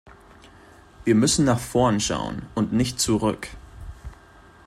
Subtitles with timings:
[1.03, 3.49] Wir müssen nach vorn schauen und nicht zurück.